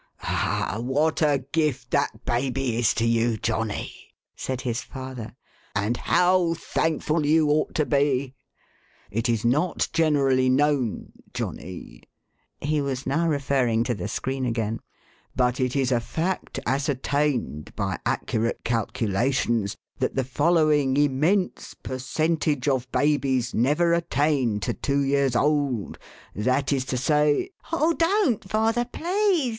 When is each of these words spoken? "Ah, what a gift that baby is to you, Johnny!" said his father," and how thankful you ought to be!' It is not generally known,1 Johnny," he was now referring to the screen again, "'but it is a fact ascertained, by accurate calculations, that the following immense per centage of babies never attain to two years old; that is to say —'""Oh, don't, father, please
"Ah, 0.23 0.77
what 0.79 1.21
a 1.21 1.45
gift 1.51 1.91
that 1.91 2.25
baby 2.25 2.75
is 2.75 2.91
to 2.95 3.05
you, 3.05 3.37
Johnny!" 3.37 4.15
said 4.35 4.61
his 4.61 4.81
father," 4.81 5.35
and 5.85 5.95
how 5.97 6.55
thankful 6.55 7.23
you 7.23 7.47
ought 7.51 7.75
to 7.75 7.85
be!' 7.85 8.33
It 9.11 9.29
is 9.29 9.45
not 9.45 9.87
generally 9.93 10.49
known,1 10.49 11.11
Johnny," 11.35 12.01
he 12.59 12.81
was 12.81 13.05
now 13.05 13.27
referring 13.27 13.83
to 13.83 13.93
the 13.93 14.07
screen 14.07 14.43
again, 14.43 14.79
"'but 15.35 15.59
it 15.59 15.75
is 15.75 15.91
a 15.91 15.99
fact 15.99 16.59
ascertained, 16.65 17.71
by 17.75 17.99
accurate 18.03 18.63
calculations, 18.63 19.77
that 19.99 20.15
the 20.15 20.23
following 20.23 20.97
immense 20.97 21.75
per 21.75 21.99
centage 21.99 22.67
of 22.67 22.91
babies 22.91 23.53
never 23.53 23.93
attain 23.93 24.59
to 24.61 24.73
two 24.73 25.01
years 25.01 25.35
old; 25.35 25.99
that 26.33 26.73
is 26.73 26.85
to 26.85 26.97
say 26.97 27.51
—'""Oh, 27.71 27.93
don't, 27.93 28.49
father, 28.49 28.85
please 28.85 29.49